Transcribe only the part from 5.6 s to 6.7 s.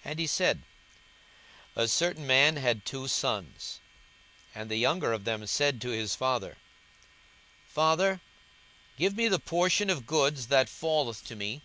to his father,